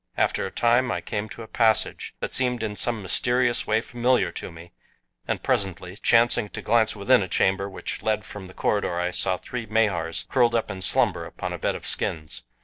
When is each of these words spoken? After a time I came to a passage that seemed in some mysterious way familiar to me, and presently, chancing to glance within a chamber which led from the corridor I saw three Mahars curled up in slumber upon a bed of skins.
After 0.17 0.47
a 0.47 0.51
time 0.51 0.91
I 0.91 0.99
came 0.99 1.29
to 1.29 1.43
a 1.43 1.47
passage 1.47 2.15
that 2.21 2.33
seemed 2.33 2.63
in 2.63 2.75
some 2.75 3.03
mysterious 3.03 3.67
way 3.67 3.81
familiar 3.81 4.31
to 4.31 4.51
me, 4.51 4.71
and 5.27 5.43
presently, 5.43 5.95
chancing 5.95 6.49
to 6.49 6.61
glance 6.63 6.95
within 6.95 7.21
a 7.21 7.27
chamber 7.27 7.69
which 7.69 8.01
led 8.01 8.25
from 8.25 8.47
the 8.47 8.55
corridor 8.55 8.99
I 8.99 9.11
saw 9.11 9.37
three 9.37 9.67
Mahars 9.67 10.25
curled 10.27 10.55
up 10.55 10.71
in 10.71 10.81
slumber 10.81 11.23
upon 11.25 11.53
a 11.53 11.59
bed 11.59 11.75
of 11.75 11.85
skins. 11.85 12.41